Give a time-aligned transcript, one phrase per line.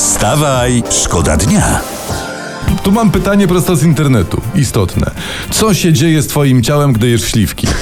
[0.00, 1.80] Wstawaj, szkoda dnia.
[2.82, 4.40] Tu mam pytanie prosto z internetu.
[4.54, 5.10] Istotne.
[5.50, 7.66] Co się dzieje z twoim ciałem, gdy jesz śliwki?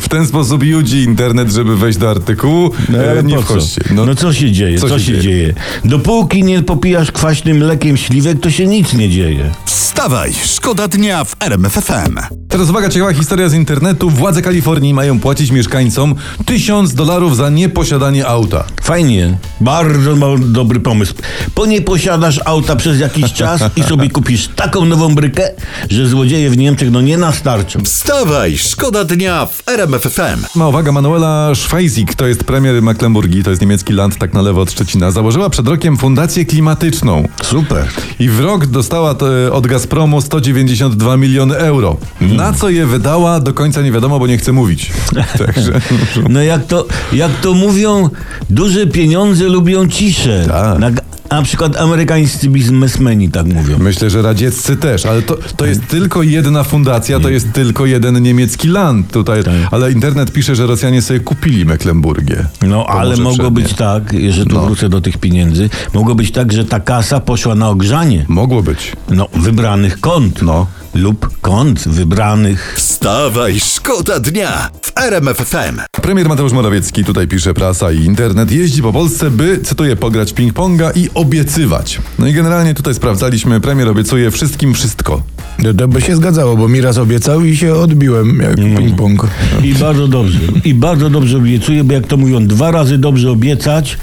[0.00, 2.70] W ten sposób judzi internet, żeby wejść do artykułu.
[3.18, 3.46] E, nie po co?
[3.46, 3.80] wchodźcie.
[3.90, 4.78] No, co się dzieje?
[4.78, 5.54] Co, się, dzieje?
[5.84, 9.50] Dopóki nie popijasz kwaśnym mlekiem śliwek, to się nic nie dzieje.
[9.64, 12.18] Wstawaj, szkoda dnia w RMFFM.
[12.48, 14.10] Teraz uwaga, ciekawa historia z internetu.
[14.10, 18.64] Władze Kalifornii mają płacić mieszkańcom tysiąc dolarów za nieposiadanie auta.
[18.82, 21.14] Fajnie, bardzo dobry pomysł.
[21.54, 25.50] Po nie posiadasz auta przez jakiś czas i sobie kupisz taką nową brykę,
[25.90, 27.80] że złodzieje w Niemczech no nie nastarczą.
[27.84, 30.44] Wstawaj, szkoda dnia w RMFFM.
[30.54, 34.60] Ma uwaga, Manuela Schweizik, to jest premier Mecklenburgii, to jest niemiecki land tak na lewo
[34.60, 37.28] od Szczecina, założyła przed rokiem fundację klimatyczną.
[37.42, 37.88] Super.
[38.18, 41.96] I w rok dostała to, od Gazpromu 192 miliony euro.
[42.20, 44.90] Na co je wydała, do końca nie wiadomo, bo nie chce mówić.
[45.46, 45.80] Także
[46.28, 48.08] No jak to, jak to mówią,
[48.50, 50.44] duże pieniądze lubią ciszę.
[50.48, 50.78] Tak.
[50.78, 50.90] Na,
[51.36, 53.78] na przykład amerykańscy biznesmeni tak mówią.
[53.78, 58.22] myślę, że radzieccy też, ale to, to jest tylko jedna fundacja, to jest tylko jeden
[58.22, 59.44] niemiecki land tutaj.
[59.44, 59.54] Tak.
[59.70, 62.44] Ale internet pisze, że Rosjanie sobie kupili Mecklenburgię.
[62.68, 63.50] No ale mogło przednie.
[63.50, 64.62] być tak, że tu No.
[64.66, 68.24] wrócę do tych pieniędzy, mogło być tak, że ta kasa poszła na ogrzanie.
[68.28, 68.92] Mogło być.
[69.10, 70.42] No, wybranych kont.
[70.42, 70.66] No.
[70.94, 72.74] Lub kont wybranych.
[72.76, 75.80] Wstawaj, szkoda dnia w RMFFM.
[76.02, 80.90] Premier Mateusz Morawiecki, tutaj pisze prasa i internet, jeździ po Polsce, by, cytuję, pograć ping-ponga
[80.96, 82.00] i obiecywać.
[82.18, 85.22] No i generalnie tutaj sprawdzaliśmy, premier obiecuje wszystkim wszystko.
[85.58, 89.26] No to by się zgadzało, bo mi raz obiecał i się odbiłem jak ping-pong.
[89.62, 90.38] I bardzo dobrze.
[90.64, 93.98] I bardzo dobrze obiecuję, bo jak to mówią, dwa razy dobrze obiecać,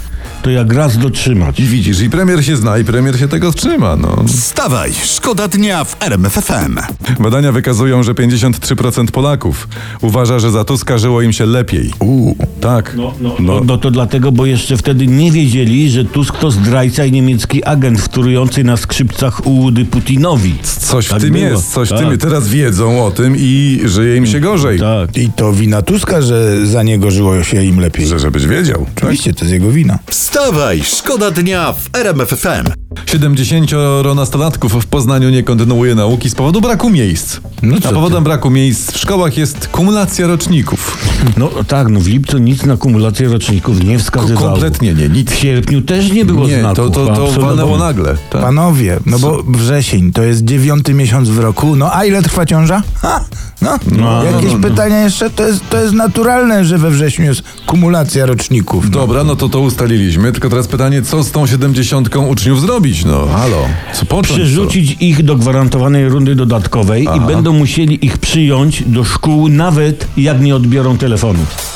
[0.45, 1.59] to jak raz dotrzymać.
[1.59, 4.23] I widzisz, i premier się zna, i premier się tego trzyma, no.
[4.27, 6.77] Wstawaj, szkoda dnia w RMFFM.
[7.19, 9.67] Badania wykazują, że 53% Polaków
[10.01, 11.91] uważa, że za Tuska żyło im się lepiej.
[11.99, 12.93] Uuu, tak.
[12.97, 13.61] No, no, no.
[13.65, 18.01] no to dlatego, bo jeszcze wtedy nie wiedzieli, że Tusk to zdrajca i niemiecki agent
[18.01, 20.55] wtórujący na skrzypcach ułudy Putinowi.
[20.79, 21.45] Coś w Tak tym było.
[21.45, 21.99] jest, coś w Tak.
[21.99, 22.17] tym.
[22.17, 24.79] Teraz wiedzą o tym i żyje im się gorzej.
[24.79, 25.17] Tak.
[25.17, 28.07] I to wina Tuska, że za niego żyło się im lepiej.
[28.07, 28.85] Że żebyś wiedział.
[28.95, 29.03] Tak?
[29.03, 29.99] Oczywiście, to jest jego wina.
[30.35, 32.65] Wstawaj, szkoda dnia w RMFFM.
[33.05, 33.71] 70
[34.15, 37.39] nastolatków w Poznaniu nie kontynuuje nauki z powodu braku miejsc.
[37.61, 40.97] No A powodem braku miejsc w szkołach jest kumulacja roczników.
[41.37, 44.49] No tak, no w lipcu nic na kumulację roczników nie wskazywało.
[44.51, 45.31] Kompletnie nie, nic.
[45.31, 46.75] W sierpniu też nie było Nie, znaków.
[46.77, 48.17] to, to, to walnęło nagle.
[48.29, 48.41] Tak.
[48.41, 51.75] Panowie, no bo wrzesień to jest dziewiąty miesiąc w roku.
[51.75, 52.83] No a ile trwa ciąża?
[52.95, 53.25] Ha,
[53.61, 54.69] no, No, jakieś no, no.
[54.69, 55.29] pytania jeszcze?
[55.29, 58.83] To jest, to jest naturalne, że we wrześniu jest kumulacja roczników.
[58.85, 58.89] No.
[58.91, 60.31] Dobra, no to to ustaliliśmy.
[60.31, 63.05] Tylko teraz pytanie, co z tą 70 uczniów zrobić?
[63.05, 63.57] No, halo.
[63.93, 64.39] Co począć?
[64.39, 70.41] Przerzucić ich do gwarantowanej rundy dodatkowej i będą musieli ich przyjąć do szkół, nawet jak
[70.41, 71.74] nie odbiorą telefonu.